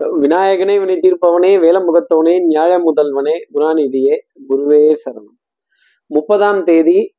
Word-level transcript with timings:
விநாயகனே 0.00 0.74
வினை 0.80 0.96
தீர்ப்பவனே 0.96 1.50
வேலமுகத்தவனே 1.62 2.34
நியாய 2.40 2.72
முதல்வனே 2.78 3.34
குணாநிதியே 3.54 4.16
குருவே 4.48 4.94
சரணம். 5.02 5.36
முப்பதாம் 6.10 6.62
தேதி 6.62 7.14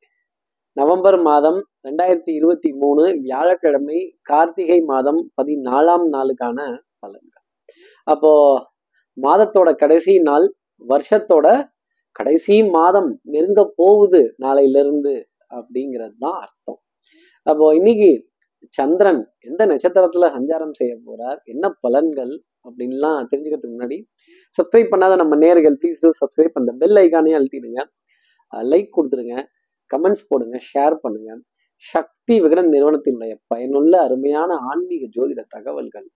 நவம்பர் 0.77 1.21
மாதம் 1.21 1.59
ரெண்டாயிரத்தி 1.83 2.31
இருபத்தி 2.33 2.69
மூணு 2.73 3.03
வியாழக்கிழமை 3.21 3.99
கார்த்திகை 4.21 4.79
மாதம் 4.81 5.19
பதினாலாம் 5.41 6.05
நாளுக்கான 6.15 6.57
பலன்கள். 6.99 7.45
அப்போ 8.03 8.31
மாதத்தோட 9.17 9.75
கடைசி 9.75 10.15
நாள் 10.19 10.47
வருஷத்தோட 10.87 11.47
கடைசி 12.11 12.57
மாதம் 12.69 13.19
நெருங்க 13.23 13.71
போகுது 13.75 14.35
நாளையிலிருந்து 14.37 15.15
அப்படிங்கிறது 15.49 16.15
தான் 16.19 16.39
அர்த்தம். 16.41 16.81
அப்போ 17.43 17.75
இன்னைக்கு 17.75 18.11
சந்திரன் 18.67 19.21
எந்த 19.39 19.65
நட்சத்திரத்துல 19.65 20.29
சஞ்சாரம் 20.37 20.77
செய்ய 20.79 20.93
போறார் 21.07 21.39
என்ன 21.43 21.75
பலன்கள் 21.87 22.33
அப்படின்லாம் 22.69 23.19
தெரிஞ்சுக்கிறதுக்கு 23.31 23.75
முன்னாடி 23.77 23.97
சப்ஸ்கிரைப் 24.57 24.91
பண்ணாத 24.93 25.15
நம்ம 25.21 25.37
நேர்கள் 25.45 25.77
ப்ளீஸ் 25.81 26.01
டூ 26.03 26.11
சப்ஸ்கிரைப் 26.21 26.59
அந்த 26.61 26.73
பெல் 26.81 26.99
ஐக்கானே 27.03 27.33
அழுத்திடுங்க. 27.39 27.81
லைக் 28.71 28.91
கொடுத்துருங்க 28.97 29.35
கமெண்ட்ஸ் 29.91 30.27
போடுங்க. 30.29 30.57
ஷேர் 30.71 30.95
பண்ணுங்க. 31.03 31.29
சக்தி 31.83 32.35
விகடன் 32.43 32.71
நிறுவனத்தினுடைய 32.75 33.33
பயனுள்ள 33.51 33.93
அருமையான 34.05 34.51
ஆன்மீக 34.71 35.03
ஜோதிட 35.15 35.41
தகவல்கள் 35.55 36.07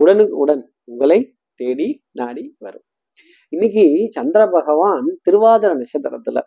உடனுக்கு 0.00 0.36
உடன் 0.44 0.62
உங்களை 0.90 1.18
தேடி 1.60 1.88
நாடி 2.20 2.44
வரும். 2.58 2.84
இன்னைக்கு 3.52 3.84
சந்திர 4.16 4.42
பகவான் 4.56 5.08
திருவாதிர 5.26 5.70
நட்சத்திரத்துல 5.80 6.40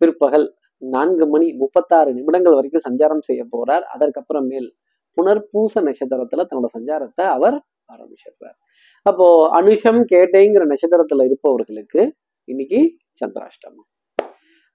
பிற்பகல் 0.00 0.46
நான்கு 0.82 1.24
மணி 1.34 1.46
முப்பத்தாறு 1.60 2.10
நிமிடங்கள் 2.16 2.56
வரைக்கும் 2.58 2.86
சஞ்சாரம் 2.88 3.22
செய்ய 3.28 3.42
போறார். 3.54 3.84
அதற்கப்புறமேல் 3.94 4.68
புனர்பூச 5.16 5.82
நட்சத்திரத்துல 5.88 6.44
தன்னோட 6.48 6.68
சஞ்சாரத்தை 6.76 7.24
அவர் 7.36 7.56
ஆரம்பிச்சிடுறார் 7.92 8.58
அப்போ 9.02 9.26
அனுஷம் 9.62 10.00
கேட்டைங்கிற 10.12 10.64
நட்சத்திரத்துல 10.72 11.24
இருப்பவர்களுக்கு 11.24 12.14
இன்னைக்கு 12.48 12.80
சந்திராஷ்டமம். 13.20 13.88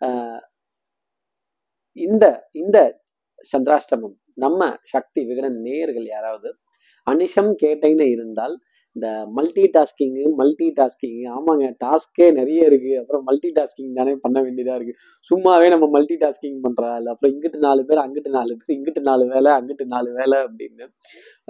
ஆஹ் 0.05 0.41
இந்த 1.97 2.25
இந்த 2.51 2.77
சந்திராஷ்டமம் 3.57 4.15
நம்ம 4.35 4.75
சக்தி 4.83 5.25
விகடன் 5.25 5.57
நேயர்கள் 5.59 6.05
யாராவது 6.05 6.49
அனிஷம் 7.07 7.51
கேட்டைன்னு 7.63 8.07
இருந்தால் 8.09 8.59
இந்த 8.95 9.07
மல்டி 9.27 9.69
டாஸ்கிங்கு 9.73 10.23
மல்டி 10.35 10.73
டாஸ்கிங் 10.79 11.21
ஆமாங்க 11.35 11.65
டாஸ்கே 11.85 12.25
நிறைய 12.33 12.65
இருக்கு. 12.65 12.99
அப்புறம் 12.99 13.23
மல்டி 13.23 13.51
டாஸ்கிங் 13.51 13.93
தானே 13.93 14.13
பண்ண 14.21 14.41
வேண்டியதா 14.41 14.75
இருக்கு. 14.79 14.95
சும்மாவே 15.29 15.69
நம்ம 15.69 15.87
மல்டி 15.89 16.15
டாஸ்கிங் 16.15 16.59
பண்றா 16.63 16.95
இல்லை 16.95 17.11
அப்புறம் 17.13 17.33
இங்கிட்டு 17.33 17.57
நாலு 17.57 17.85
பேர் 17.85 17.97
அங்கிட்டு 17.97 18.29
நாலு 18.29 18.57
பேர் 18.57 18.77
இங்கிட்டு 18.77 19.01
நாலு 19.01 19.27
வேலை 19.27 19.51
அங்கிட்டு 19.51 19.85
நாலு 19.85 20.13
வேலை 20.13 20.37
அப்படின்னு 20.39 20.85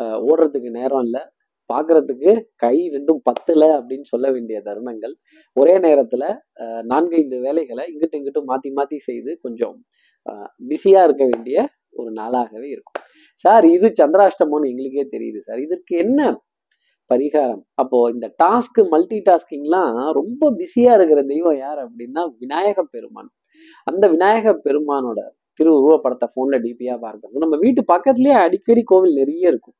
ஆஹ் 0.01 0.19
ஓடுறதுக்கு 0.27 0.69
நேரம் 0.69 1.03
இல்லை. 1.03 1.21
பார்க்கறதுக்கு 1.69 2.31
கை 2.63 2.77
ரெண்டும் 2.95 3.21
பத்தல 3.29 3.61
அப்படின்னு 3.77 4.07
சொல்ல 4.13 4.27
வேண்டிய 4.35 4.57
தருணங்கள். 4.67 5.13
ஒரே 5.57 5.75
நேரத்துல 5.85 6.23
நான்கு 6.57 6.89
நான்கைந்து 6.91 7.37
வேலைகளை 7.45 7.83
இங்கிட்டு 7.91 8.17
இங்கிட்டு 8.19 8.41
மாத்தி 8.51 8.69
மாத்தி 8.77 8.97
செய்து 9.07 9.31
கொஞ்சம் 9.45 9.75
பிஸியா 10.69 11.01
இருக்க 11.07 11.23
வேண்டிய 11.31 11.57
ஒரு 11.99 12.09
நாளாகவே 12.19 12.67
இருக்கும். 12.75 12.97
சார் 13.45 13.65
இது 13.75 13.87
சந்திராஷ்டமம்னு 13.99 14.71
எங்களுக்கே 14.71 15.05
தெரியுது 15.15 15.39
சார். 15.47 15.59
இதற்கு 15.67 15.93
என்ன 16.05 16.19
பரிகாரம்? 17.09 17.63
அப்போ 17.81 17.97
இந்த 18.13 18.27
டாஸ்க் 18.43 18.79
மல்டி 18.91 19.19
டாஸ்கிங்லாம் 19.29 19.95
ரொம்ப 20.19 20.51
பிஸியா 20.59 20.91
இருக்கிற 20.97 21.21
தெய்வம் 21.31 21.57
யார் 21.57 21.79
அப்படின்னா 21.85 22.23
விநாயக 22.41 22.83
பெருமான். 22.93 23.29
அந்த 23.87 24.05
விநாயக 24.13 24.53
பெருமானோட 24.65 25.19
திரு 25.61 25.71
உருவப்படத்தை 25.79 26.27
போன்ல 26.35 26.57
டிபியாக 26.65 26.97
பார்க்கறது 27.05 27.43
நம்ம 27.43 27.57
வீட்டு 27.63 27.81
பக்கத்துலயே 27.91 28.35
அடிக்கடி 28.45 28.83
கோவில் 28.91 29.17
நிறைய 29.21 29.51
இருக்கும். 29.51 29.75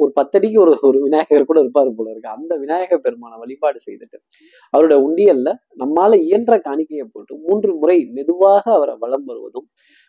ஒரு 0.00 0.10
பத்தடிக்கு 0.18 0.58
ஒரு 0.64 0.72
ஒரு 0.88 0.98
விநாயகர் 1.04 1.48
கூட 1.50 1.58
இருப்பார் 1.64 1.90
போல 1.98 2.08
இருக்கு. 2.12 2.30
அந்த 2.36 2.52
விநாயக 2.62 2.98
பெருமானை 3.04 3.36
வழிபாடு 3.42 3.78
செய்துட்டு 3.86 4.18
அவருடைய 4.74 4.98
உண்டியல்ல 5.06 5.50
நம்மால 5.82 6.12
இயன்ற 6.26 6.56
காணிக்கையை 6.68 7.06
போட்டு 7.14 7.34
மூன்று 7.46 7.72
முறை 7.82 7.98
மெதுவாக 8.16 8.64
அவரை 8.78 8.94
வலம் 9.04 9.26
வருவதும் 9.30 9.66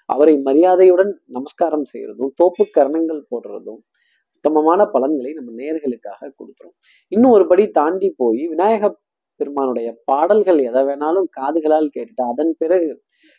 அவரை 0.10 0.36
மரியாதையுடன் 0.48 1.12
நமஸ்காரம் 1.38 1.88
செய்யறதும் 1.92 2.32
தோப்பு 2.42 2.64
கரணங்கள் 2.78 3.22
போடுறதும் 3.32 3.82
உத்தமமான 4.38 4.82
பலன்களை 4.94 5.32
நம்ம 5.38 5.50
நேர்களுக்காக 5.62 6.30
கொடுத்துரும். 6.40 6.76
இன்னும் 7.12 7.34
ஒரு 7.38 7.46
படி 7.52 7.64
தாண்டி 7.80 8.10
போய் 8.22 8.44
விநாயக 8.54 8.92
பெருமானுடைய 9.40 9.90
பாடல்கள் 10.10 10.60
எதை 10.70 10.82
வேணாலும் 10.88 11.28
காதுகளால் 11.38 11.94
கேட்டுட்டு 11.96 12.24
அதன் 12.32 12.54
பிறகு 12.62 12.90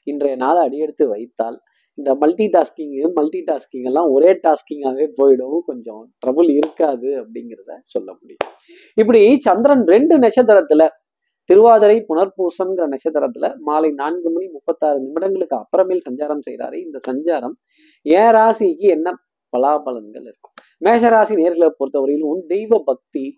இன்றைய 0.05 0.37
நாளை 0.37 0.63
அடியெடுத்து 0.63 1.09
வைத்தால் 1.09 1.61
இந்த 1.95 2.15
மல்டி 2.15 2.47
டாஸ்கிங்கு 2.47 3.13
மல்டி 3.13 3.45
டாஸ்கிங் 3.47 3.87
எல்லாம் 3.91 4.09
ஒரே 4.11 4.33
டாஸ்கிங்காகவே 4.33 5.07
போயிடும். 5.23 5.59
கொஞ்சம் 5.59 6.13
ட்ரபுள் 6.27 6.51
இருக்காது 6.53 7.09
அப்படிங்கிறத 7.23 7.79
சொல்ல 7.83 8.15
முடியும். 8.21 8.53
இப்படி 8.95 9.37
சந்திரன் 9.41 9.85
ரெண்டு 9.85 10.19
நட்சத்திரத்துல 10.19 10.89
திருவாதிரை 11.45 12.05
புனர்பூசம்ங்கிற 12.09 12.85
நட்சத்திரத்துல 12.89 13.57
மாலை 13.59 13.91
நான்கு 13.91 14.31
மணி 14.31 14.47
முப்பத்தாறு 14.47 14.99
நிமிடங்களுக்கு 15.07 15.57
அப்புறமேல் 15.61 16.05
சஞ்சாரம் 16.11 16.45
செய்கிறாரு. 16.51 16.75
இந்த 16.75 16.99
சஞ்சாரம் 17.09 17.53
ஏன் 18.03 18.33
ராசிக்கு 18.35 18.89
என்ன 18.97 19.15
பலாபலன்கள் 19.57 20.23
இருக்கும்? 20.23 20.55
மேஷராசி 20.85 21.35
நேர்களை 21.43 21.71
பொறுத்தவரையிலும் 21.79 22.47
தெய்வ 22.47 22.83
பக்தி 22.85 23.35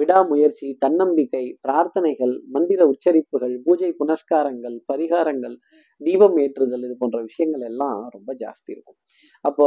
விடாமுயற்சி 0.00 0.68
தன்னம்பிக்கை 0.84 1.42
பிரார்த்தனைகள் 1.66 2.34
மந்திர 2.54 2.80
உச்சரிப்புகள் 2.92 3.54
பூஜை 3.66 3.90
புனஸ்காரங்கள் 4.00 4.76
பரிகாரங்கள் 4.92 5.56
தீபம் 6.00 6.36
ஏற்றுதல் 6.44 6.84
இது 6.86 6.94
போன்ற 7.02 7.18
விஷயங்கள் 7.28 7.64
எல்லாம் 7.70 7.98
ரொம்ப 8.10 8.30
ஜாஸ்தி 8.42 8.70
இருக்கும். 8.74 8.98
அப்போ 9.44 9.66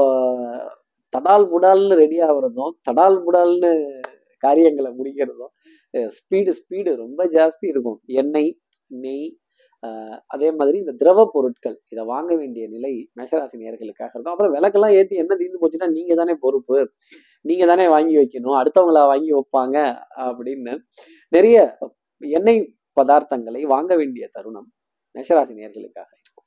தடால் 1.13 1.47
புடால்னு 1.51 1.95
ரெடி 2.03 2.17
ஆகுறதும் 2.27 2.73
தடால் 2.89 3.19
புடால்னு 3.25 3.71
காரியங்களை 4.43 4.91
முடிக்கிறதும் 4.99 5.53
ஸ்பீடு 6.17 6.53
ஸ்பீடு 6.59 6.91
ரொம்ப 7.03 7.21
ஜாஸ்தி 7.37 7.65
இருக்கும். 7.73 7.99
எண்ணெய் 8.21 8.51
நெய் 8.91 9.27
அதே 10.25 10.49
மாதிரி 10.51 10.77
இந்த 10.77 10.93
திரவ 11.01 11.25
பொருட்கள் 11.33 11.77
இதை 11.89 12.03
வாங்க 12.05 12.31
வேண்டிய 12.35 12.67
நிலை 12.67 12.91
மேஷராசி 13.19 13.55
நேர்களுக்காக 13.63 14.11
இருக்கும். 14.13 14.33
அப்புறம் 14.33 14.53
விளக்கெல்லாம் 14.55 14.95
ஏற்றி 14.99 15.15
என்ன 15.23 15.35
தீர்ந்து 15.35 15.61
போச்சுன்னா 15.61 15.89
நீங்க 15.91 16.15
தானே 16.15 16.35
பொறுப்பு. 16.45 16.77
நீங்க 17.41 17.65
தானே 17.65 17.87
வாங்கி 17.95 18.15
வைக்கணும். 18.17 18.57
அடுத்தவங்களா 18.61 19.03
வாங்கி 19.13 19.31
வைப்பாங்க 19.33 19.77
அப்படின்னு 20.27 20.75
நிறைய 21.29 21.57
எண்ணெய் 22.19 22.61
பதார்த்தங்களை 22.99 23.61
வாங்க 23.75 23.95
வேண்டிய 23.95 24.27
தருணம் 24.33 24.67
மேஷராசி 25.15 25.53
நேர்களுக்காக 25.61 26.09
இருக்கும். 26.15 26.45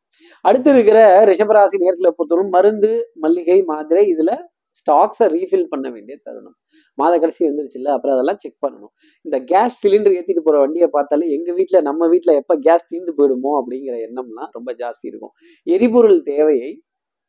அடுத்து 0.49 0.71
இருக்கிற 0.71 0.99
ரிஷபராசி 1.31 1.77
நேர்களை 1.85 2.11
பொறுத்தவரை 2.11 2.47
மருந்து 2.57 2.93
மல்லிகை 3.15 3.59
மாத்திரை 3.73 4.05
இதுல 4.15 4.33
ஸ்டாக்ஸை 4.79 5.27
ரீஃபில் 5.37 5.71
பண்ண 5.73 5.87
வேண்டிய 5.91 6.15
தருணம். 6.27 6.57
மாத 6.99 7.15
கடைசி 7.23 7.43
வந்துருச்சுல்ல 7.49 7.91
அப்புறம் 7.97 8.15
அதெல்லாம் 8.17 8.41
செக் 8.43 8.63
பண்ணணும். 8.65 8.93
இந்த 9.25 9.37
கேஸ் 9.53 9.79
சிலிண்டர் 9.83 10.17
ஏற்றிட்டு 10.19 10.45
போகிற 10.47 10.61
வண்டியை 10.65 10.89
பார்த்தாலே 10.97 11.27
எங்கள் 11.37 11.57
வீட்டில் 11.59 11.87
நம்ம 11.89 12.09
வீட்டில் 12.13 12.39
எப்போ 12.41 12.57
கேஸ் 12.67 12.89
தீர்ந்து 12.93 13.15
போயிடுமோ 13.19 13.53
அப்படிங்கிற 13.61 13.97
எண்ணம்லாம் 14.07 14.53
ரொம்ப 14.59 14.73
ஜாஸ்தி 14.83 15.07
இருக்கும். 15.11 15.35
எரிபொருள் 15.67 16.21
தேவையை 16.33 16.71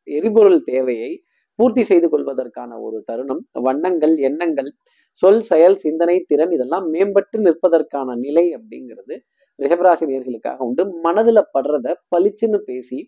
எரிபொருள் 0.08 0.60
தேவையை 0.70 1.10
பூர்த்தி 1.58 1.82
செய்து 1.88 2.06
கொள்வதற்கான 2.12 2.70
ஒரு 2.86 2.98
தருணம் 3.08 3.42
வண்ணங்கள் 3.66 4.14
எண்ணங்கள் 4.28 4.70
சொல் 5.22 5.42
செயல் 5.48 5.76
சிந்தனை 5.82 6.14
திறன் 6.30 6.52
இதெல்லாம் 6.56 6.86
மேம்பட்டு 6.94 7.38
நிற்பதற்கான 7.46 8.14
நிலை 8.24 8.44
அப்படிங்கிறது 8.56 9.14
ரிஷபராசி 9.58 10.04
நேர்களுக்காக 10.10 10.58
உண்டு. 10.66 10.82
மனதில் 11.06 11.48
படுறத 11.54 11.88
பளிச்சுன்னு 12.12 12.58
பேசி 12.68 12.98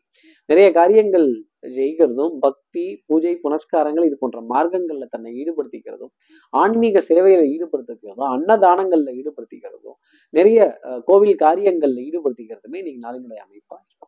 நிறைய 0.49 0.67
காரியங்கள் 0.79 1.29
ஜெயிக்கிறதும் 1.65 2.35
பக்தி 2.41 2.85
பூஜை 3.09 3.33
புனஸ்காரங்கள் 3.43 4.07
இது 4.07 4.17
போன்ற 4.19 4.41
மார்க்கங்கள்ல 4.49 5.07
தன்னை 5.11 5.33
ஈடுபடுத்திக்கிறதும் 5.37 6.13
ஆன்மீக 6.53 7.03
சேவையில 7.09 7.43
ஈடுபடுத்திக்கிறதும் 7.53 8.31
அன்னதானங்கள்ல 8.31 9.13
ஈடுபடுத்திக்கிறதும் 9.19 9.99
நிறைய 10.35 10.59
கோவில் 11.07 11.43
காரியங்கள்ல 11.43 12.01
ஈடுபடுத்திக்கிறதுமே 12.03 12.81
இன்னைக்கு 12.83 13.05
நாளினுடைய 13.07 13.41
அமைப்பா 13.47 13.77
இருக்கும் 13.81 14.02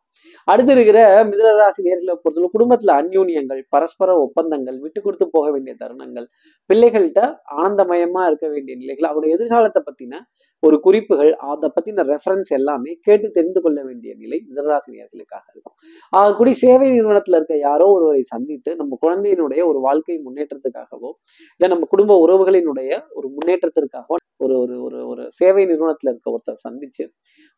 அடுத்து 0.47 0.73
இருக்கிற 0.73 0.99
மிதனராசி 1.23 1.81
நேர்களை 1.87 2.15
பொறுத்தவரை 2.15 2.49
குடும்பத்துல 2.55 2.95
அந்யூன்யங்கள் 3.01 3.61
பரஸ்பர 3.69 4.17
ஒப்பந்தங்கள் 4.19 4.79
விட்டு 4.79 5.01
கொடுத்து 5.01 5.27
போக 5.29 5.51
வேண்டிய 5.51 5.75
தருணங்கள் 5.83 6.27
பிள்ளைகள்கிட்ட 6.69 7.21
ஆனந்தமயமா 7.57 8.23
இருக்க 8.27 8.47
வேண்டிய 8.47 8.75
நிலைகள் 8.77 9.09
அவருடைய 9.09 9.35
எதிர்காலத்தை 9.37 9.81
பத்தின 9.89 10.21
ஒரு 10.63 10.79
குறிப்புகள் 10.79 11.31
அதை 11.45 11.67
பத்தின 11.75 12.03
ரெஃபரன்ஸ் 12.03 12.51
எல்லாமே 12.53 12.91
கேட்டு 13.01 13.27
தெரிந்து 13.31 13.61
கொள்ள 13.61 13.79
வேண்டிய 13.83 14.11
நிலை 14.15 14.37
மிதனராசினியர்களுக்காக 14.49 15.45
இருக்கும். 15.53 15.75
ஆகக்கூடி 16.13 16.51
சேவை 16.63 16.87
நிறுவனத்துல 16.89 17.39
இருக்க 17.39 17.57
யாரோ 17.57 17.87
ஒருவரை 17.91 18.23
சந்தித்து 18.23 18.75
நம்ம 18.75 18.97
குழந்தையினுடைய 19.01 19.61
ஒரு 19.67 19.79
வாழ்க்கை 19.79 20.17
முன்னேற்றத்துக்காகவோ 20.27 21.11
இல்லை 21.55 21.69
நம்ம 21.69 21.87
குடும்ப 21.89 22.17
உறவுகளினுடைய 22.25 22.91
ஒரு 23.09 23.29
முன்னேற்றத்திற்காகவோ 23.29 24.17
ஒரு 24.39 24.55
ஒரு 24.63 24.75
ஒரு 24.85 24.97
ஒரு 25.11 25.23
சேவை 25.37 25.63
நிறுவனத்தில் 25.69 26.09
இருக்க 26.11 26.27
ஒருத்தர் 26.33 26.57
சந்திச்சு 26.63 27.03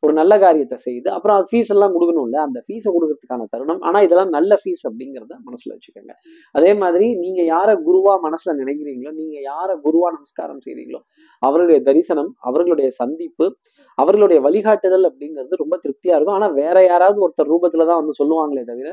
ஒரு 0.03 0.13
நல்ல 0.19 0.33
காரியத்தை 0.43 0.77
செய்து 0.85 1.07
அப்புறம் 1.15 1.37
அது 1.37 1.47
ஃபீஸ் 1.51 1.71
எல்லாம் 1.75 1.93
கொடுக்கணும்ல 1.95 2.37
அந்த 2.47 2.59
ஃபீஸை 2.65 2.89
கொடுக்கறதுக்கான 2.95 3.47
தருணம். 3.53 3.81
ஆனால் 3.87 4.03
இதெல்லாம் 4.07 4.31
நல்ல 4.37 4.57
ஃபீஸ் 4.61 4.83
அப்படிங்கிறத 4.89 5.33
மனசுல 5.47 5.71
வச்சுக்கோங்க. 5.75 6.13
அதே 6.55 6.71
மாதிரி 6.83 7.07
நீங்க 7.23 7.41
யாரை 7.53 7.75
குருவா 7.87 8.13
மனசுல 8.27 8.55
நினைக்கிறீங்களோ 8.61 9.13
நீங்க 9.21 9.37
யாரை 9.51 9.75
குருவா 9.85 10.09
நமஸ்காரம் 10.17 10.61
செய்கிறீங்களோ 10.65 11.01
அவர்களுடைய 11.41 11.81
தரிசனம் 11.89 12.31
அவர்களுடைய 12.49 12.89
சந்திப்பு 13.01 13.47
அவர்களுடைய 13.97 14.39
வழிகாட்டுதல் 14.47 15.07
அப்படிங்கிறது 15.11 15.61
ரொம்ப 15.63 15.75
திருப்தியாக 15.83 16.17
இருக்கும். 16.17 16.37
ஆனால் 16.39 16.55
வேற 16.61 16.77
யாராவது 16.91 17.19
ஒருத்தர் 17.27 17.51
ரூபத்துலதான் 17.53 18.01
வந்து 18.03 18.15
சொல்லுவாங்களே 18.21 18.65
தவிர 18.71 18.89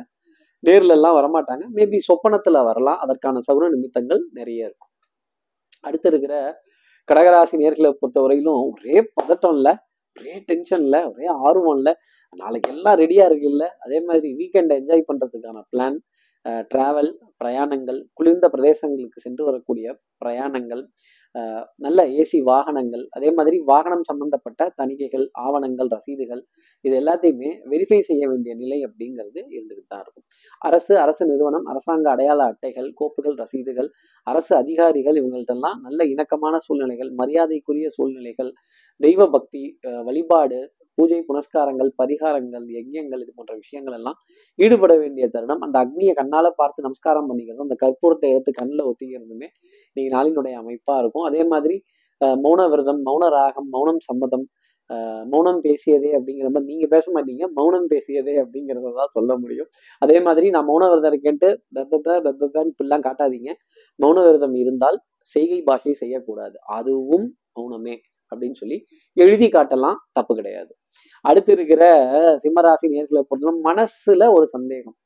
நேர்ல 0.65 0.95
எல்லாம் 0.99 1.17
வரமாட்டாங்க. 1.21 1.65
மேபி 1.79 1.99
சொப்பனத்துல 2.11 2.61
வரலாம். 2.71 3.01
அதற்கான 3.05 3.41
சகுன 3.49 3.69
நிமித்தங்கள் 3.75 4.23
நிறைய 4.39 4.69
இருக்கும். 4.69 4.93
அடுத்து 5.89 6.09
இருக்கிற 6.13 6.35
கடகராசி 7.09 7.57
நேர்களை 7.57 7.91
பொறுத்தவரையிலும் 7.95 8.61
ஒரே 8.69 8.97
பதட்டம் 9.17 9.57
இல்லை 9.57 9.73
ஒரே 10.17 10.35
டென்ஷன் 10.49 10.83
இல்லை 10.83 11.01
ஒரே 11.05 11.27
ஆர்வம் 11.43 11.77
இல்லை 11.77 11.93
நாளைக்கு 12.37 12.71
எல்லாம் 12.73 12.99
ரெடியா 12.99 13.25
இருக்குல்ல 13.27 13.65
அதே 13.79 13.99
மாதிரி 14.01 14.29
வீக்கெண்டை 14.35 14.77
என்ஜாய் 14.77 15.09
பண்றதுக்கான 15.09 15.63
பிளான் 15.73 15.99
டிராவல் 16.71 17.11
பிரயாணங்கள் 17.37 17.99
குளிர்ந்த 18.15 18.47
பிரதேசங்களுக்கு 18.49 19.21
சென்று 19.21 19.43
வரக்கூடிய 19.45 19.87
பிரயாணங்கள் 20.19 20.83
நல்ல 21.79 22.01
ஏசி 22.21 22.39
வாகனங்கள் 22.43 23.05
அதே 23.11 23.31
மாதிரி 23.33 23.57
வாகனம் 23.65 24.05
சம்பந்தப்பட்ட 24.05 24.69
தணிக்கைகள் 24.81 25.25
ஆவணங்கள் 25.45 25.89
ரசீதுகள் 25.89 26.43
இது 26.85 26.95
எல்லாத்தையுமே 27.01 27.51
வெரிஃபை 27.71 28.01
செய்ய 28.01 28.23
வேண்டிய 28.29 28.53
நிலை 28.55 28.79
அப்படிங்கிறது 28.87 29.41
இருந்துகிட்டு 29.57 29.91
தான் 29.93 30.03
இருக்கும். 30.05 30.25
அரசு 30.63 30.93
அரசு 30.99 31.23
நிறுவனம் 31.27 31.67
அரசாங்க 31.67 32.09
அடையாள 32.11 32.41
அட்டைகள் 32.45 32.89
கோப்புகள் 33.01 33.37
ரசீதுகள் 33.37 33.91
அரசு 34.27 34.53
அதிகாரிகள் 34.57 35.19
இவங்கள்ட்டெல்லாம் 35.23 35.81
நல்ல 35.81 36.05
இணக்கமான 36.05 36.57
சூழ்நிலைகள் 36.67 37.13
மரியாதைக்குரிய 37.23 37.89
சூழ்நிலைகள் 37.89 38.53
தெய்வ 39.01 39.23
பக்தி 39.29 39.63
வழிபாடு 40.05 40.61
பூஜை 40.99 41.21
புனஸ்காரங்கள் 41.29 41.91
பரிகாரங்கள் 42.01 42.67
யஜ்யங்கள் 42.77 43.23
இது 43.25 43.33
போன்ற 43.39 43.55
விஷயங்கள் 43.63 43.97
எல்லாம் 43.99 44.19
ஈடுபட 44.59 44.93
வேண்டிய 45.03 45.25
தருணம். 45.35 45.63
அந்த 45.67 45.77
அக்னியை 45.85 46.13
கண்ணால 46.21 46.47
பார்த்து 46.61 46.87
நமஸ்காரம் 46.87 47.29
பண்ணிக்கிறதும் 47.31 47.69
அந்த 47.69 47.79
கற்பூரத்தை 47.85 48.29
எடுத்து 48.35 48.53
கண்ணில் 48.61 48.89
ஒத்திக்கிறதுமே 48.91 49.49
இன்னைக்கு 49.91 50.13
நாளினுடைய 50.17 50.57
அமைப்பா 50.63 50.97
இருக்கும். 51.05 51.27
அதே 51.31 51.43
மாதிரி 51.55 51.79
மௌன 52.45 52.61
விரதம் 52.73 53.01
மௌன 53.09 53.25
ராகம் 53.39 53.69
மௌனம் 53.77 54.03
சம்மதம் 54.09 54.47
மௌனம் 55.33 55.61
பேசியதே 55.67 56.11
அப்படிங்கிற 56.17 56.49
மாதிரி 56.55 56.71
நீங்க 56.73 56.87
பேச 56.95 57.05
மாட்டீங்க. 57.15 57.45
மௌனம் 57.59 57.87
பேசியதே 57.93 58.35
அப்படிங்கிறத 58.43 58.93
தான் 58.99 59.13
சொல்ல 59.17 59.33
முடியும். 59.43 59.69
அதே 60.05 60.17
மாதிரி 60.27 60.47
நான் 60.55 60.69
மௌன 60.71 60.89
விரதம் 60.91 61.13
இருக்கேன்ட்டு 61.13 61.49
பெப்ப 61.77 62.19
பெப்பன்னு 62.41 62.73
இப்படிலாம் 62.73 63.05
காட்டாதீங்க. 63.07 63.51
மௌன 64.03 64.17
விரதம் 64.27 64.57
இருந்தால் 64.63 64.99
செய்கை 65.35 65.61
பாஷை 65.69 65.95
செய்யக்கூடாது. 66.03 66.57
அதுவும் 66.79 67.27
மௌனமே. 67.59 67.97
அப்படின்னு 68.33 68.59
சொல்லி 68.63 68.79
எழுதி 69.17 69.49
காட்டலாம். 69.49 69.99
தப்பு 70.13 70.33
கிடையாது. 70.35 70.73
அடுத்து 71.25 71.53
இருக்கிற 71.53 71.83
சிம்மராசி 72.45 72.87
நேர்களை 72.95 73.23
பொறுத்தவரை 73.29 73.59
மனசுல 73.69 74.29
ஒரு 74.37 74.47
சந்தேகம். 74.47 74.97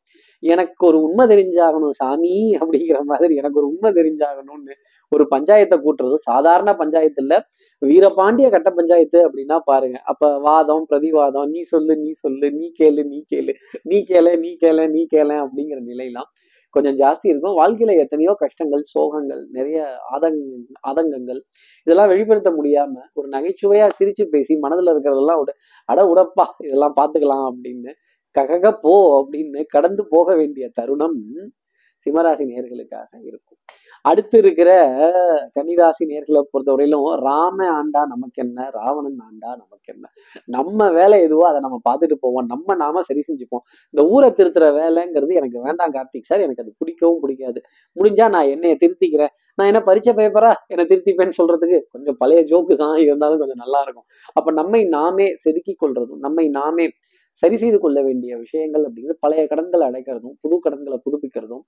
எனக்கு 0.43 0.83
ஒரு 0.87 0.99
உண்மை 1.03 1.25
தெரிஞ்சாகணும் 1.27 1.95
சாமி 2.01 2.35
அப்படிங்கிற 2.61 2.99
மாதிரி 3.03 3.35
எனக்கு 3.35 3.61
ஒரு 3.61 3.69
உண்மை 3.73 3.91
தெரிஞ்சாகணும்னு 3.93 4.75
ஒரு 5.13 5.25
பஞ்சாயத்தை 5.31 5.77
கூட்டுறதும் 5.85 6.27
சாதாரண 6.31 6.71
பஞ்சாயத்து 6.77 7.23
இல்ல 7.23 7.35
வீரபாண்டிய 7.83 8.47
கட்ட 8.51 8.71
பஞ்சாயத்து 8.71 9.19
அப்படின்னா 9.29 9.57
பாருங்க. 9.65 9.99
அப்ப 10.05 10.31
வாதம் 10.39 10.85
பிரதிவாதம் 10.91 11.49
நீ 11.49 11.63
சொல்லு 11.73 11.97
நீ 11.97 12.11
சொல்லு 12.25 12.49
நீ 12.53 12.67
கேளு 12.81 13.05
நீ 13.05 13.19
கேளு 13.33 13.55
நீ 13.83 13.99
கேளு 14.11 14.33
நீ 14.39 14.51
கேளு 14.63 14.85
நீ 14.97 15.03
கேள 15.15 15.31
அப்படிங்கிற 15.45 15.81
நிலையெல்லாம் 15.91 16.31
கொஞ்சம் 16.75 16.97
ஜாஸ்தி 16.99 17.27
இருக்கும். 17.31 17.57
வாழ்க்கையில 17.59 17.95
எத்தனையோ 17.99 18.33
கஷ்டங்கள் 18.39 18.83
சோகங்கள் 18.95 19.43
நிறைய 19.51 19.79
ஆதங் 20.11 20.41
ஆதங்கங்கள் 20.89 21.41
இதெல்லாம் 21.87 22.09
வெளிப்படுத்த 22.09 22.51
முடியாம 22.51 22.95
ஒரு 23.13 23.29
நகைச்சுவையா 23.29 23.87
சிரிச்சு 23.99 24.27
பேசி 24.31 24.55
மனதுல 24.57 24.93
இருக்கிறதெல்லாம் 24.95 25.41
விட 25.41 25.53
அட 25.89 26.03
உடப்பா 26.05 26.47
இதெல்லாம் 26.67 26.97
பாத்துக்கலாம் 26.97 27.47
அப்படின்னு 27.51 27.93
ககக 28.37 28.67
போ 28.81 28.95
அப்படின்னு 29.21 29.61
கடந்து 29.69 30.03
போக 30.07 30.35
வேண்டிய 30.37 30.65
தருணம் 30.75 31.19
சிம்மராசி 32.07 32.45
நேர்களுக்காக 32.53 33.11
இருக்கும். 33.29 33.59
அடுத்து 34.05 34.39
இருக்கிற 34.39 34.71
கன்னிராசி 35.57 36.05
நேர்களை 36.11 36.41
பொறுத்தவரையிலும் 36.53 37.07
ராம 37.27 37.59
ஆண்டா 37.79 38.03
நமக்கு 38.13 38.39
என்ன? 38.45 38.69
ராவணன் 38.77 39.19
ஆண்டா 39.27 39.51
நமக்கு 39.63 39.89
என்ன? 39.95 40.05
நம்ம 40.57 40.89
வேலை 40.91 41.17
எதுவோ 41.21 41.45
அதை 41.49 41.61
நம்ம 41.61 41.79
பார்த்துட்டு 41.89 42.17
போவோம். 42.21 42.47
நம்ம 42.47 42.75
நாம 42.75 43.03
சரி 43.03 43.23
செஞ்சுப்போம். 43.29 43.65
இந்த 43.95 44.03
ஊரை 44.15 44.31
திருத்துற 44.31 44.67
வேலைங்கிறது 44.81 45.39
எனக்கு 45.41 45.61
வேண்டாம் 45.67 45.95
கார்த்திக் 45.97 46.29
சார். 46.31 46.41
எனக்கு 46.41 46.65
அது 46.65 46.73
பிடிக்கவும் 46.79 47.21
பிடிக்காது. 47.25 47.61
முடிஞ்சா 47.97 48.29
நான் 48.37 48.49
என்னைய 48.49 48.77
திருத்திக்கிறேன். 48.85 49.35
நான் 49.55 49.67
என்ன 49.67 49.83
பரிச்சை 49.91 50.15
பேப்பரா 50.21 50.53
என்னை 50.67 50.87
திருத்திப்பேன்னு 50.93 51.39
சொல்றதுக்கு 51.41 51.81
கொஞ்சம் 51.97 52.17
பழைய 52.17 52.43
ஜோக்கு 52.53 52.77
தான். 52.85 52.97
இருந்தாலும் 53.07 53.39
கொஞ்சம் 53.39 53.63
நல்லா 53.65 53.83
இருக்கும். 53.83 54.09
அப்ப 54.33 54.53
நம்மை 54.61 54.85
நாமே 54.85 55.29
செதுக்கி 55.45 55.75
கொள்றதும் 55.85 56.23
நம்மை 56.29 56.49
நாமே 56.49 56.87
சரி 57.43 57.57
செய்து 57.63 57.79
கொள்ள 57.85 57.99
வேண்டிய 58.07 58.33
விஷயங்கள் 58.45 58.85
அப்படிங்கிறது 58.89 59.23
பழைய 59.25 59.43
கடன்களை 59.53 59.85
அடைக்கிறதும் 59.91 60.35
புது 60.45 60.57
கடன்களை 60.65 60.99
புதுப்பிக்கிறதும் 61.07 61.65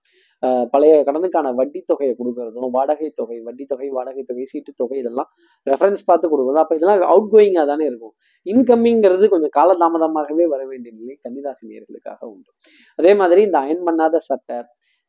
பழைய 0.74 0.94
கடனுக்கான 1.08 1.52
வட்டி 1.60 1.80
தொகையை 1.90 2.14
கொடுக்கறதும் 2.20 2.70
வாடகை 2.76 3.08
தொகை 3.20 3.38
வட்டி 3.48 3.66
தொகை 3.72 3.88
வாடகை 3.98 4.24
தொகை 4.30 4.46
சீட்டு 4.52 4.72
தொகை 4.82 4.98
இதெல்லாம் 5.02 5.30
ரெஃபரன்ஸ் 5.66 6.04
பார்த்து 6.10 6.30
கொடுக்குறது 6.32 6.62
அப்போ 6.64 6.76
இதெல்லாம் 6.78 7.06
அவுட் 7.14 7.30
கோயிங்காக 7.34 7.66
தானே 7.72 7.86
இருக்கும். 7.90 8.14
இன்கம்மிங்கிறது 8.46 9.24
கொஞ்சம் 9.34 9.54
காலதாமதமாகவே 9.58 10.44
வர 10.54 10.62
வேண்டிய 10.72 10.92
நிலை 10.98 11.14
கன்னிராசினியர்களுக்காக 11.24 12.20
உண்டு. 12.34 12.50
அதே 12.98 13.12
மாதிரி 13.22 13.42
இந்த 13.48 13.58
அயன் 13.64 13.84
பண்ணாத 13.88 14.18
சட்டை 14.28 14.58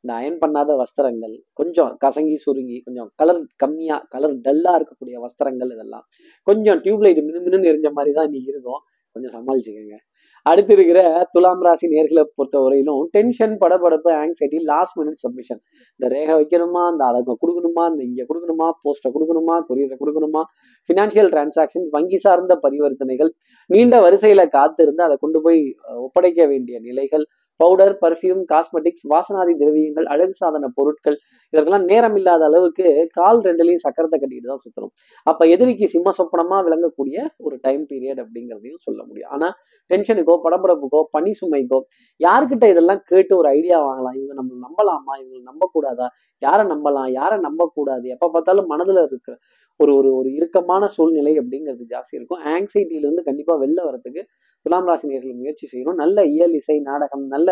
இந்த 0.04 0.12
அயன் 0.20 0.38
பண்ணாத 0.44 0.76
வஸ்திரங்கள் 0.82 1.34
கொஞ்சம் 1.60 1.92
கசங்கி 2.04 2.38
சுருங்கி 2.44 2.78
கொஞ்சம் 2.86 3.10
கலர் 3.20 3.42
கம்மியாக 3.64 4.06
கலர் 4.14 4.34
டல்லாக 4.46 4.78
இருக்கக்கூடிய 4.80 5.18
வஸ்திரங்கள் 5.26 5.74
இதெல்லாம் 5.76 6.06
கொஞ்சம் 6.48 6.80
டியூப்லைட் 6.86 7.20
மினு 7.28 7.42
மினுன்னு 7.46 7.70
எரிஞ்ச 7.72 7.90
மாதிரி 7.98 8.14
தான் 8.18 8.28
இன்னைக்கு 8.30 8.52
இருக்கும். 8.54 8.82
கொஞ்சம் 9.16 9.34
சமாளிச்சுக்கோங்க. 9.36 9.98
அடுத்து 10.46 10.74
இருக்கிற 10.74 11.00
துலாம் 11.32 11.64
ராசி 11.66 11.88
நேர்களை 11.88 12.24
பொறுத்தவரையிலும் 12.38 13.02
டென்ஷன் 13.16 13.54
படப்படப்பு 13.62 14.12
ஆங்ஸைட்டி 14.14 14.60
லாஸ்ட் 14.64 14.98
மினிட் 15.00 15.20
சப்மிஷன் 15.20 15.60
இந்த 15.92 16.08
ரேகை 16.08 16.36
வைக்கணுமா? 16.36 16.84
இந்த 16.92 17.04
அதை 17.06 17.20
கொடுக்கணுமா? 17.44 17.84
இந்த 17.92 18.02
இங்கே 18.04 18.26
கொடுக்கணுமா? 18.30 18.68
போஸ்ட்டை 18.84 19.12
கொடுக்கணுமா? 19.12 19.58
கொரியரை 19.70 19.98
கொடுக்கணுமா? 19.98 20.42
ஃபினான்ஷியல் 20.90 21.30
டிரான்சாக்ஷன் 21.30 21.86
வங்கி 21.90 22.18
சார்ந்த 22.18 22.56
பரிவர்த்தனைகள் 22.66 23.32
நீண்ட 23.70 23.96
வரிசையில 24.02 24.42
காத்திருந்து 24.50 25.04
அதை 25.04 25.18
கொண்டு 25.18 25.42
போய் 25.42 25.62
ஒப்படைக்க 25.98 26.48
வேண்டிய 26.48 26.80
நிலைகள் 26.80 27.26
பவுடர் 27.60 27.96
பர்ஃப்யூம் 28.02 28.42
காஸ்மெட்டிக்ஸ் 28.52 29.06
வாசனாதி 29.14 29.54
திரவியங்கள் 29.56 30.06
அழகு 30.06 30.34
சாதன 30.34 30.70
பொருட்கள் 30.74 31.18
இதற்கெல்லாம் 31.54 31.88
நேரம் 31.92 32.16
இல்லாத 32.20 32.44
அளவுக்கு 32.50 32.86
கால் 33.20 33.42
ரெண்டுலையும் 33.48 33.84
சக்கரத்தை 33.86 34.18
கட்டிட்டு 34.20 34.50
தான் 34.52 34.64
சுத்தணும். 34.66 34.92
அப்ப 35.28 35.48
எதிரிக்கு 35.54 35.88
சிம்ம 35.94 36.14
சொப்பனமா 36.20 36.58
விளங்கக்கூடிய 36.68 37.18
ஒரு 37.46 37.56
டைம் 37.66 37.84
பீரியட் 37.92 38.22
அப்படிங்கிறதையும் 38.24 38.84
சொல்ல 38.88 39.02
முடியும். 39.10 39.32
ஆனா 39.36 39.50
டென்ஷனுக்கோ 39.92 40.36
படபடப்புக்கோ 40.46 41.02
பனி 41.16 41.32
சுமைக்கோ 41.42 41.80
யார்கிட்ட 42.20 42.66
இதெல்லாம் 42.74 43.02
கேட்டு 43.12 43.34
ஒரு 43.42 43.50
ஐடியா 43.58 43.78
வாங்கலாம்? 43.88 44.16
இவங்க 44.20 44.36
நம்ம 44.42 44.52
நம்பலாமா? 44.66 45.14
இவங்க 45.24 45.40
நம்பக்கூடாதா? 45.52 46.08
யாரை 46.42 46.64
நம்பலாம்? 46.74 47.10
யாரை 47.20 47.38
நம்பக்கூடாது? 47.48 48.06
எப்ப 48.16 48.30
பார்த்தாலும் 48.36 48.70
மனதுல 48.74 49.04
இருக்கிற 49.10 49.36
ஒரு 49.80 49.92
ஒரு 50.00 50.10
ஒரு 50.20 50.30
இறுக்கமான 50.38 50.88
சூழ்நிலை 50.96 51.34
அப்படிங்கிறது 51.42 51.86
ஜாஸ்தி 51.94 52.14
இருக்கும். 52.20 52.42
ஆங்ஸைட்டில 52.54 53.04
இருந்து 53.06 53.24
கண்டிப்பா 53.30 53.54
வெளில 53.64 53.80
வரதுக்கு 53.88 54.22
துலாம் 54.66 54.88
ராசி 54.90 55.08
முயற்சி 55.42 55.66
செய்யணும். 55.74 56.00
நல்ல 56.04 56.18
இயல் 56.36 56.56
இசை 56.62 56.78
நாடகம் 56.90 57.26
நல்ல 57.36 57.50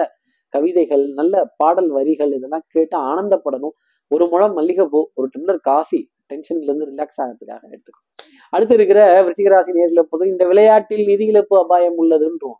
கவிதைகள் 0.53 1.03
நல்ல 1.19 1.35
பாடல் 1.61 1.89
வரிகள் 1.97 2.31
இதெல்லாம் 2.37 2.65
கேட்டு 2.75 2.95
ஆனந்தப்படணும். 3.11 3.75
ஒரு 4.11 4.25
முழம் 4.27 4.55
மல்லிகைப்பூ 4.57 5.01
ஒரு 5.15 5.27
டம்ளர் 5.33 5.61
காஃபி 5.63 5.99
டென்ஷன்ல 6.31 6.69
இருந்து 6.69 6.87
ரிலாக்ஸ் 6.89 7.19
ஆகிறதுக்காக 7.21 7.61
எடுத்துக்கணும் 7.69 8.05
அடுத்து 8.53 8.73
இருக்கிற 8.73 8.99
விருச்சிகராசி 9.21 9.71
நேர்களை 9.71 10.03
பொறுத்த 10.03 10.27
இந்த 10.27 10.45
விளையாட்டில் 10.45 11.03
நிதி 11.05 11.25
இழப்பு 11.25 11.55
அபாயம் 11.59 11.97
உள்ளதுன்றோம் 11.99 12.57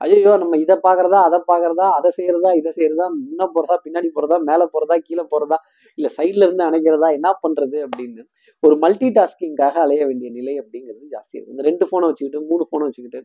ஐயோ 0.00 0.32
நம்ம 0.36 0.56
இதை 0.56 0.74
பார்க்குறதா 0.84 1.18
அதை 1.24 1.38
பார்க்குறதா 1.48 1.86
அதை 1.96 2.10
செய்கிறதா 2.16 2.50
இதை 2.52 2.70
செய்கிறதா 2.76 3.06
முன்ன 3.16 3.46
போகிறதா 3.46 3.76
பின்னாடி 3.84 4.08
போகிறதா 4.08 4.36
மேலே 4.46 4.64
போகிறதா 4.66 4.96
கீழே 4.98 5.24
போகிறதா 5.24 5.58
இல்லை 5.98 6.10
சைடில் 6.16 6.44
இருந்து 6.46 6.64
அணைக்கிறதா 6.68 7.08
என்ன 7.18 7.30
பண்ணுறது 7.42 7.76
அப்படின்னு 7.86 8.22
ஒரு 8.62 8.74
மல்டி 8.76 9.08
டாஸ்கிங்காக 9.10 9.76
அலைய 9.80 10.02
வேண்டிய 10.06 10.30
நிலை 10.30 10.54
அப்படிங்கிறது 10.58 11.04
ஜாஸ்தி 11.12 11.34
இருக்கும் 11.36 11.54
இந்த 11.56 11.66
ரெண்டு 11.68 11.84
ஃபோனை 11.88 12.08
வச்சுக்கிட்டு 12.08 12.40
மூணு 12.50 12.64
ஃபோனை 12.68 12.86
வச்சுக்கிட்டு 12.88 13.20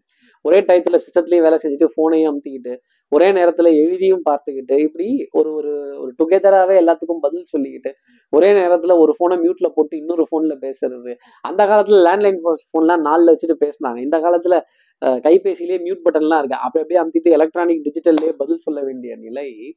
ஒரே 0.45 0.59
டயத்தில் 0.59 1.01
சிஸ்டத்துலேயும் 1.05 1.45
வேலை 1.45 1.59
செஞ்சுட்டு 1.59 1.89
ஃபோனையும் 1.93 2.29
அமுத்திக்கிட்டு 2.31 2.75
ஒரே 3.11 3.27
நேரத்தில் 3.31 3.69
எழுதியும் 3.81 4.23
பார்த்துக்கிட்டு 4.25 4.75
இப்படி 4.85 5.07
ஒரு 5.31 5.49
ஒரு 5.51 5.73
ஒரு 5.99 6.11
டுகெதராகவே 6.19 6.75
எல்லாத்துக்கும் 6.79 7.21
பதில் 7.21 7.49
சொல்லிக்கிட்டு 7.53 7.91
ஒரே 8.33 8.49
நேரத்தில் 8.53 8.93
ஒரு 8.97 9.11
ஃபோனை 9.17 9.35
மியூட்டில் 9.37 9.73
போட்டு 9.73 9.95
இன்னொரு 9.97 10.23
ஃபோனில் 10.29 10.61
பேசுறது 10.61 11.13
அந்த 11.43 11.61
காலத்தில் 11.65 12.01
லேண்ட்லைன் 12.07 12.39
ஃபோன்லாம் 12.63 13.05
நாலில் 13.09 13.31
வச்சுட்டு 13.33 13.57
பேசினாங்க. 13.65 13.99
இந்த 13.99 14.19
காலத்தில் 14.19 14.57
கைபேசியிலே 15.01 15.77
மியூட் 15.85 16.03
பட்டன்லாம் 16.05 16.37
இருக்கு. 16.37 16.59
அப்படி 16.65 16.81
அப்படியே 16.83 17.01
அமுத்திட்டு 17.03 17.31
எலக்ட்ரானிக் 17.31 17.83
டிஜிட்டல்லே 17.87 18.29
பதில் 18.37 18.57
சொல்ல 18.57 18.81
வேண்டிய 18.81 19.15
நிலை 19.15 19.75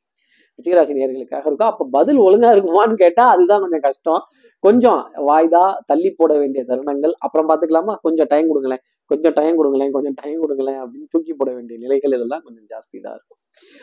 ரிச்சிகராசி 0.58 0.92
நேர்களுக்காக 0.98 1.46
இருக்கும். 1.46 1.70
அப்போ 1.72 1.84
பதில் 1.90 2.18
ஒழுங்கா 2.18 2.48
இருக்குமான்னு 2.54 2.94
கேட்டா 2.94 3.28
அதுதான் 3.28 3.60
கொஞ்சம் 3.60 3.80
கஷ்டம். 3.80 4.22
கொஞ்சம் 4.58 5.00
வாய்தா 5.28 5.74
தள்ளி 5.86 6.10
போட 6.10 6.38
வேண்டிய 6.38 6.64
தருணங்கள். 6.68 7.12
அப்புறம் 7.18 7.48
பார்த்துக்கலாமா? 7.48 7.94
கொஞ்சம் 8.02 8.26
டைம் 8.26 8.48
கொடுங்களேன். 8.48 8.82
கொஞ்சம் 9.06 9.32
டைம் 9.32 9.56
கொடுங்களேன். 9.56 9.90
கொஞ்சம் 9.90 10.14
டைம் 10.14 10.40
கொடுங்களேன் 10.40 10.80
அப்படின்னு 10.82 11.06
தூக்கி 11.10 11.32
போட 11.32 11.52
வேண்டிய 11.54 11.78
நிலைகள் 11.78 12.12
இதெல்லாம் 12.12 12.42
கொஞ்சம் 12.42 12.66
ஜாஸ்தி 12.72 12.96
தான் 13.00 13.14
இருக்கும். 13.18 13.38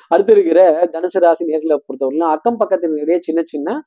அடுத்து 0.08 0.34
இருக்கிற 0.34 0.90
தனுசு 0.94 1.20
ராசி 1.20 1.46
நேர்களை 1.46 1.78
பொறுத்தவரையிலும் 1.88 2.34
அக்கம் 2.36 2.60
பக்கத்தினுடைய 2.60 3.18
சின்ன 3.20 3.42
சின்ன 3.44 3.82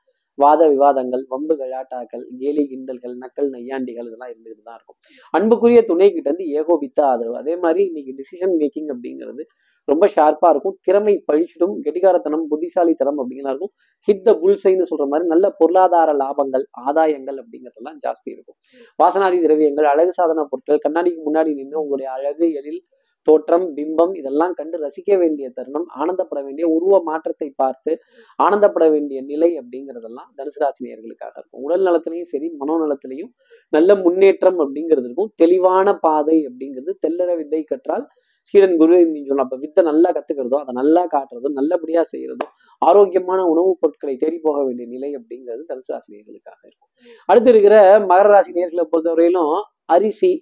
வாத 0.45 0.61
விவாதங்கள் 0.73 1.25
வம்பு 1.33 1.55
கலாட்டாக்கள் 1.61 2.25
கேலி 2.41 2.65
கிண்டல்கள் 2.71 3.15
நக்கல் 3.23 3.51
நையாண்டிகள் 3.55 4.09
இதெல்லாம் 4.09 4.33
இருந்துகிட்டு 4.33 4.65
தான் 4.69 4.79
இருக்கும். 4.79 4.99
அன்புக்குரிய 5.35 5.81
துணை 5.91 6.09
கிட்ட 6.17 6.29
இருந்து 6.31 6.47
ஏகோபித்த 6.61 7.01
ஆதரவு. 7.13 7.37
அதே 7.43 7.57
மாதிரி 7.65 7.83
இன்னைக்கு 7.91 8.15
டிசிஷன் 8.21 8.55
மேக்கிங் 8.61 8.91
அப்படிங்கிறது 8.95 9.45
ரொம்ப 9.89 10.05
ஷார்ப்பா 10.15 10.49
இருக்கும். 10.53 10.77
திறமை 10.87 11.15
பழிச்சிடும் 11.29 11.75
கெட்டிகாரத்தனம் 11.85 12.45
புத்திசாலித்தனம் 12.51 13.21
அப்படிங்கலாம் 13.23 13.53
இருக்கும். 13.55 13.73
ஹிட் 14.09 14.25
த 14.27 14.33
புல்சைன்னு 14.43 14.89
சொல்ற 14.91 15.05
மாதிரி 15.13 15.27
நல்ல 15.33 15.47
பொருளாதார 15.61 16.13
லாபங்கள் 16.23 16.65
ஆதாயங்கள் 16.87 17.39
அப்படிங்கிறதெல்லாம் 17.43 17.99
ஜாஸ்தி 18.05 18.29
இருக்கும். 18.35 18.59
வாசனாதி 19.03 19.39
திரவியங்கள் 19.47 19.89
அழகு 19.93 20.15
சாதன 20.19 20.45
பொருட்கள் 20.53 20.85
கண்ணாடிக்கு 20.87 21.23
முன்னாடி 21.29 21.53
நின்று 21.61 21.83
உங்களுடைய 21.83 22.11
அழகு 22.19 22.47
எழில் 22.61 22.81
தோற்றம் 23.29 23.67
பிம்பம் 23.77 24.13
இதெல்லாம் 24.21 24.55
கண்டு 24.55 24.77
ரசிக்க 24.85 25.19
வேண்டிய 25.19 25.47
தருணம் 25.57 25.87
ஆனந்தப்பட 26.01 26.41
வேண்டிய 26.47 26.67
உருவ 26.69 27.01
மாற்றத்தை 27.09 27.49
பார்த்து 27.63 27.93
ஆனந்தப்பட 28.39 28.87
வேண்டிய 28.95 29.19
நிலை 29.23 29.51
அப்படிங்கிறதெல்லாம் 29.61 30.31
தனுசு 30.39 30.61
ராசினியர்களுக்காக 30.65 31.35
இருக்கும். 31.41 31.63
உடல் 31.67 31.85
நலத்திலையும் 31.89 32.31
சரி 32.33 32.49
மனோநலத்திலையும் 32.63 33.31
நல்ல 33.73 33.91
முன்னேற்றம் 34.05 34.61
அப்படிங்கிறது 34.65 35.07
இருக்கும். 35.09 35.33
தெளிவான 35.37 35.95
பாதை 35.99 36.39
அப்படிங்கிறது 36.49 36.95
தெல்லற 37.07 37.31
வித்தை 37.37 37.63
கற்றால் 37.65 38.07
சீடன் 38.55 38.77
குரு 38.77 38.97
சொல்லலாம். 38.99 39.47
அப்ப 39.47 39.57
வித்தை 39.57 39.83
நல்லா 39.91 40.11
கத்துக்கிறதோ 40.17 40.59
அதை 40.63 40.73
நல்லா 40.75 41.03
காட்டுறதும் 41.15 41.57
நல்லபடியா 41.59 42.03
செய்யறதும் 42.13 42.53
ஆரோக்கியமான 42.83 43.41
உணவுப் 43.53 43.81
பொருட்களை 43.81 44.15
தேடி 44.17 44.39
போக 44.39 44.59
வேண்டிய 44.65 44.87
நிலை 44.95 45.11
அப்படிங்கிறது 45.19 45.63
தனுசு 45.71 45.93
ராசி 45.93 46.11
இருக்கும். 46.15 46.87
அடுத்து 47.29 47.51
இருக்கிற 47.51 47.77
மகர 48.11 48.29
ராசி 48.35 48.53
நேர்களை 48.59 48.85
பொறுத்தவரையிலும் 48.93 49.53
அரிசி. 49.97 50.33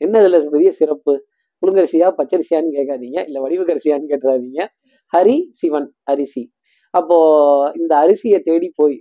என்ன 0.00 0.20
இதுல 0.22 0.38
பெரிய 0.48 0.70
சிறப்பு? 0.72 1.14
புழுங்கரிசியா 1.62 2.08
பச்சரிசியான்னு 2.18 2.76
கேட்காதீங்க. 2.78 3.18
இல்லை 3.28 3.40
வடிவகரிசியான்னு 3.44 4.10
கேட்டுறாதீங்க. 4.12 4.60
ஹரி 5.12 5.36
சிவன் 5.60 5.88
அரிசி. 6.04 6.42
அப்போ 6.94 7.16
இந்த 7.76 7.92
அரிசியை 8.04 8.38
தேடி 8.42 8.68
போய் 8.76 8.96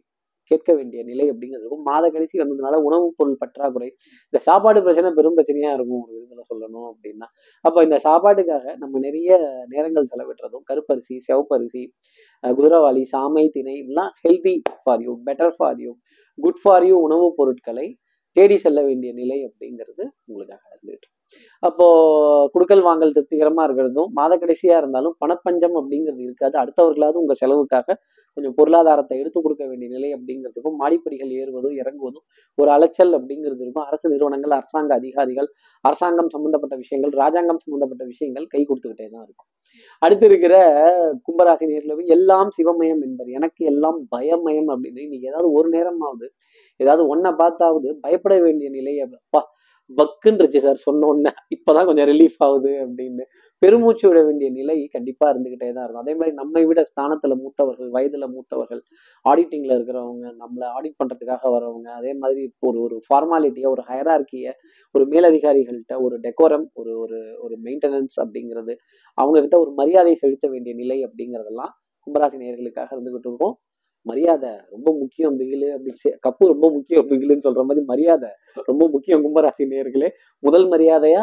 கேட்க 0.52 0.72
வேண்டிய 0.74 1.00
நிலை 1.04 1.26
அப்படிங்கிறது 1.32 1.64
இருக்கும். 1.64 1.84
மாத 1.84 2.06
கடைசி 2.10 2.36
வந்ததுனால 2.40 2.76
உணவுப் 2.84 3.16
பொருள் 3.18 3.40
பற்றாக்குறை. 3.40 3.90
இந்த 4.28 4.40
சாப்பாடு 4.40 4.80
பிரச்சனை 4.82 5.10
பெரும் 5.12 5.38
பிரச்சனையா 5.38 5.72
இருக்கும் 5.74 6.02
ஒரு 6.04 6.14
விதத்துல 6.16 6.44
சொல்லணும் 6.52 6.88
அப்படின்னா. 6.92 7.28
அப்போ 7.66 7.80
இந்த 7.84 7.98
சாப்பாட்டுக்காக 8.06 8.76
நம்ம 8.78 9.00
நிறைய 9.00 9.30
நேரங்கள் 9.68 10.10
செலவிடுறதும் 10.12 10.66
கருப்பரிசி 10.70 11.18
சிவப்பரிசி 11.28 11.84
குதிரவாளி 12.44 13.04
சாமை 13.14 13.46
திணை 13.50 13.76
இதெல்லாம் 13.78 14.12
healthy 14.24 14.56
for 14.84 15.04
you 15.04 15.14
better 15.30 15.54
for 15.58 15.80
you 15.80 15.94
good 16.38 16.62
for 16.64 16.86
you 16.86 16.98
உணவுப் 17.00 17.38
பொருட்களை 17.38 17.88
தேடி 18.36 18.58
செல்ல 18.58 18.80
வேண்டிய 18.84 19.12
நிலை 19.14 19.40
அப்படிங்கிறது 19.48 20.04
உங்களுக்காக 20.26 20.64
இருந்துட்டு 20.74 21.10
அப்போ 21.64 21.86
குடுக்கல் 22.54 22.84
வாங்கல் 22.88 23.14
திருப்திகரமா 23.16 23.64
இருக்கிறதும் 23.68 24.10
மாத 24.18 24.34
கடைசியா 24.44 24.76
இருந்தாலும் 24.82 25.16
பணப்பஞ்சம் 25.24 25.76
அப்படிங்கிறது 25.80 26.24
இருக்காது. 26.28 26.56
அடுத்தவர்களாவது 26.64 27.18
உங்க 27.24 27.36
செலவுக்காக 27.42 27.98
கொஞ்சம் 28.38 28.56
பொருளாதாரத்தை 28.58 29.16
எடுத்து 29.22 29.40
கொடுக்க 29.42 29.64
வேண்டிய 29.70 29.90
நிலை 29.94 30.10
அப்படிங்கிறதுக்கும் 30.16 30.78
மாடிப்படிகள் 30.82 31.32
ஏறுவதும் 31.40 31.76
இறங்குவதும் 31.82 32.26
ஒரு 32.58 32.70
அலைச்சல் 32.76 33.14
அப்படிங்கிறது 33.20 33.64
இருக்கும். 33.66 33.88
அரசு 33.90 34.08
நிறுவனங்கள் 34.14 34.54
அரசாங்க 34.60 34.92
அதிகாரிகள் 35.00 35.50
அரசாங்கம் 35.86 36.32
சம்பந்தப்பட்ட 36.36 36.76
விஷயங்கள் 36.84 37.14
ராஜாங்கம் 37.24 37.62
சம்பந்தப்பட்ட 37.66 38.04
விஷயங்கள் 38.14 38.46
கை 38.54 38.62
கொடுத்துக்கிட்டே 38.64 39.08
தான் 39.16 39.26
இருக்கும். 39.28 39.50
அடுத்து 40.02 40.26
இருக்கிற 40.30 40.56
கும்பராசி 41.28 41.66
நேர்களை 41.72 42.06
எல்லாம் 42.18 42.52
சிவமயம் 42.58 43.02
என்பர் 43.08 43.32
எனக்கு 43.38 43.64
எல்லாம் 43.74 44.00
பயமயம் 44.16 44.70
அப்படின்னு. 44.74 45.02
இன்னைக்கு 45.08 45.30
ஏதாவது 45.32 45.50
ஒரு 45.60 45.70
நேரமாவது 45.78 46.28
ஏதாவது 46.80 47.04
ஒன்ன 47.14 47.28
பார்த்தாவது 47.42 47.90
பயப்பட 48.06 48.36
வேண்டிய 48.46 48.70
நிலை 48.78 48.94
அப்பா. 49.06 49.42
பக்குன்றுச்சு 49.90 50.58
சார் 50.58 50.80
சொன்னோன்ன. 50.86 51.04
உடனே 51.04 51.32
இப்பதான் 51.56 51.86
கொஞ்சம் 51.86 52.08
ரிலீஃப் 52.08 52.38
ஆகுது 52.38 52.72
அப்படின்னு. 52.86 53.24
பெருமூச்சு 53.62 54.08
விட 54.08 54.24
வேண்டிய 54.24 54.52
நிலை 54.52 54.88
கண்டிப்பா 54.88 55.32
இருந்துகிட்டே 55.32 55.74
தான் 55.74 55.84
இருக்கும். 55.84 56.02
அதே 56.02 56.16
மாதிரி 56.16 56.36
நம்மை 56.36 56.66
விட 56.66 56.82
ஸ்தானத்துல 56.82 57.36
மூத்தவர்கள் 57.44 57.90
வயதுல 57.92 58.26
மூத்தவர்கள் 58.34 58.82
ஆடிட்டிங்ல 59.26 59.72
இருக்கிறவங்க 59.78 60.26
நம்மளை 60.44 60.68
ஆடிட் 60.78 60.98
பண்றதுக்காக 61.04 61.52
வரவங்க 61.56 61.88
அதே 61.92 62.14
மாதிரி 62.14 62.54
ஒரு 62.60 62.82
ஒரு 62.82 63.02
ஃபார்மாலிட்டியை 63.08 63.70
ஒரு 63.70 63.84
ஹயரார்கிய 63.90 64.52
ஒரு 64.96 65.06
மேலதிகாரிகள்கிட்ட 65.06 66.02
ஒரு 66.02 66.20
டெக்கோரம் 66.20 66.68
ஒரு 66.74 67.00
ஒரு 67.00 67.20
ஒரு 67.38 67.58
மெயின்டெனன்ஸ் 67.64 68.18
அப்படிங்கிறது 68.24 68.76
அவங்க 69.18 69.42
கிட்ட 69.42 69.60
ஒரு 69.60 69.72
மரியாதை 69.72 70.16
செலுத்த 70.16 70.48
வேண்டிய 70.48 70.76
நிலை 70.76 71.06
அப்படிங்கிறதெல்லாம் 71.06 71.74
கும்பராசி 72.08 72.38
நேர்களுக்காக 72.38 72.90
இருந்துகிட்டு 72.96 73.30
இருக்கும். 73.30 73.56
மரியாதை 74.08 74.50
ரொம்ப 74.70 74.96
முக்கியம் 75.00 75.40
பிகிலு 75.40 75.68
அப்படின்னு 75.68 76.12
கப்பு 76.28 76.48
ரொம்ப 76.48 76.72
முக்கியம் 76.72 77.08
பிகிலுன்னு 77.10 77.46
சொல்ற 77.46 77.62
மாதிரி 77.62 77.86
மரியாதை 77.86 78.30
ரொம்ப 78.66 78.90
முக்கியம் 78.90 79.24
கும்பராசி 79.24 79.64
நேர்களே 79.64 80.10
முதல் 80.40 80.70
மரியாதையா 80.70 81.22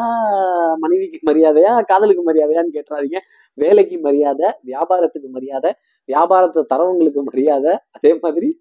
மனைவிக்கு 0.79 1.19
மரியாதையா 1.31 1.81
காதலுக்கு 1.81 2.23
மரியாதையான்னு 2.31 2.73
கேட்டுறாதீங்க. 2.73 3.17
வேலைக்கு 3.53 3.99
மரியாதை 3.99 4.49
வியாபாரத்துக்கு 4.65 5.29
மரியாதை 5.29 5.73
வியாபாரத்தை 6.05 6.65
தரவங்களுக்கு 6.73 7.23
மரியாதை. 7.23 7.77
அதே 7.91 8.17
மாதிரி 8.21 8.59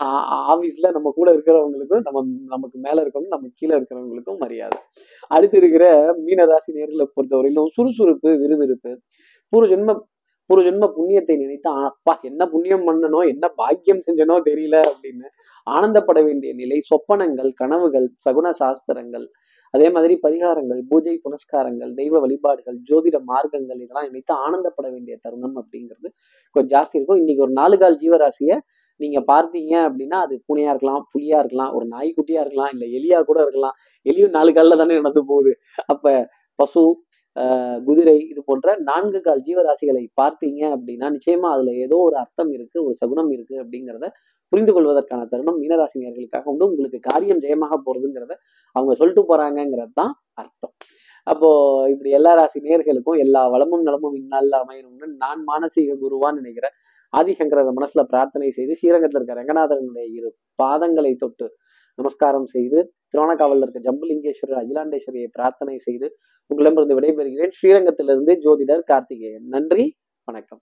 ஆ- 0.00 0.56
ஆபீஸ்ல 0.56 0.90
நம்ம 0.92 1.12
கூட 1.14 1.32
இருக்கிறவங்களுக்கும் 1.32 2.00
நம்ம 2.02 2.24
நமக்கு 2.46 2.78
மேல 2.78 3.02
இருக்கவங்க 3.02 3.28
நம்ம 3.28 3.48
கீழே 3.54 3.76
இருக்கிறவங்களுக்கும் 3.76 4.38
மரியாதை. 4.38 4.78
அடுத்து 5.28 5.56
இருக்கிற 5.58 6.14
மீனராசி 6.26 6.70
நேர்களை 6.74 7.06
பொறுத்தவரையிலும் 7.16 7.66
சுறுசுறுப்பு 7.66 8.36
விறுவிறுப்பு. 8.38 9.00
பூர்வ 9.48 9.74
ஜென்ம 9.74 10.16
ஒரு 10.50 10.60
ஜென்ம 10.66 10.86
புண்ணியத்தை 10.96 11.34
நினைத்து 11.42 11.70
அப்பா 11.88 12.12
என்ன 12.30 12.42
புண்ணியம் 12.52 12.86
பண்ணனோ 12.88 13.20
என்ன 13.32 13.44
பாக்கியம் 13.60 14.04
செஞ்சனோ 14.06 14.36
தெரியல 14.48 14.76
அப்படின்னு 14.90 15.28
ஆனந்தப்பட 15.66 16.18
வேண்டிய 16.26 16.50
நிலை 16.60 16.78
சொப்பனங்கள் 16.90 17.50
கனவுகள் 17.60 18.06
சகுன 18.24 18.52
சாஸ்திரங்கள் 18.60 19.26
அதே 19.74 19.86
மாதிரி 19.94 20.14
பரிகாரங்கள் 20.24 20.80
பூஜை 20.90 21.14
புனஸ்காரங்கள் 21.24 21.90
தெய்வ 21.98 22.20
வழிபாடுகள் 22.24 22.76
ஜோதிட 22.88 23.16
மார்க்கங்கள் 23.30 23.80
இதெல்லாம் 23.82 24.06
நினைத்து 24.08 24.32
ஆனந்தப்பட 24.44 24.86
வேண்டிய 24.94 25.14
தருணம் 25.24 25.56
அப்படிங்கிறது 25.60 26.08
கொஞ்சம் 26.56 26.72
ஜாஸ்தி 26.74 26.96
இருக்கும். 26.98 27.20
இன்னைக்கு 27.22 27.44
ஒரு 27.46 27.54
நாலு 27.60 27.76
கால் 27.82 27.98
ஜீவராசியை 28.02 28.56
நீங்க 29.00 29.18
பார்த்தீங்க 29.32 29.74
அப்படின்னா 29.88 30.18
அது 30.26 30.34
பூனையா 30.48 30.70
இருக்கலாம் 30.74 31.02
புலியா 31.12 31.38
இருக்கலாம் 31.42 31.74
ஒரு 31.78 31.86
நாய்க்குட்டியா 31.94 32.40
இருக்கலாம் 32.44 32.72
இல்ல 32.74 32.84
எலியா 32.98 33.18
கூட 33.30 33.38
இருக்கலாம். 33.46 33.76
எலியும் 34.06 34.34
நாலு 34.38 34.52
காலில் 34.56 34.80
தானே 34.82 34.96
நடந்து 35.00 35.22
போகுது. 35.32 35.52
அப்ப 35.92 36.14
பசு 36.58 36.82
குதிரை 37.86 38.14
இது 38.30 38.40
போன்ற 38.48 38.68
நான்கு 38.88 39.20
கால் 39.20 39.42
ஜீவராசிகளை 39.46 40.04
பார்த்தீங்க 40.20 40.60
அப்படின்னா 40.74 41.08
நிச்சயமா 41.16 41.48
அதுல 41.56 41.72
ஏதோ 41.84 41.96
ஒரு 42.06 42.16
அர்த்தம் 42.22 42.50
இருக்கு 42.56 42.78
ஒரு 42.86 42.94
சகுனம் 43.02 43.30
இருக்கு 43.36 43.56
அப்படிங்கிறத 43.62 44.08
புரிந்து 44.52 44.72
கொள்வதற்கான 44.72 45.22
தருணம் 45.32 45.58
மீனராசினியர்களுக்காக 45.62 46.50
உண்டு. 46.52 46.68
உங்களுக்கு 46.68 46.98
காரியம் 47.08 47.42
ஜெயமாக 47.44 47.76
போறதுங்கிறத 47.86 48.34
அவங்க 48.76 48.92
சொல்லிட்டு 48.94 49.24
போறாங்கிறது 49.30 49.92
தான் 49.92 50.12
அர்த்தம். 50.34 50.74
அப்போ 51.26 51.48
இப்படி 51.92 52.10
எல்லா 52.18 52.32
ராசி 52.34 52.58
நேர்களுக்கும் 52.66 53.18
எல்லா 53.24 53.42
வளமும் 53.54 53.86
நலமும் 53.88 54.16
இந்நாளில் 54.20 54.58
அமையணும்னு 54.60 55.08
நான் 55.24 55.40
மானசீக 55.50 55.96
குருவான்னு 56.04 56.40
நினைக்கிறேன் 56.42 56.74
ஆதிசங்கரத 57.12 57.70
மனசுல 57.78 58.02
பிரார்த்தனை 58.12 58.48
செய்து 58.56 58.72
ஸ்ரீரங்கத்தில் 58.78 59.18
இருக்க 59.20 59.34
ரங்கநாதனுடைய 59.40 60.06
இரு 60.18 60.28
பாதங்களை 60.58 61.12
தொட்டு 61.16 61.46
நமஸ்காரம் 61.98 62.46
செய்து 62.46 62.78
திருவண்ணாக்காவலில் 63.10 63.64
இருக்க 63.66 63.80
ஜம்புலிங்கேஸ்வரர் 63.88 64.60
அகிலாண்டேஸ்வரியை 64.62 65.28
பிரார்த்தனை 65.32 65.76
செய்து 65.76 66.08
உங்களிடமிருந்து 66.50 66.98
விடைபெறுகிறேன். 66.98 67.54
ஸ்ரீரங்கத்திலிருந்து 67.58 68.34
ஜோதிடர் 68.44 68.82
கார்த்திகேயன். 68.82 69.46
நன்றி 69.46 69.86
வணக்கம். 70.28 70.60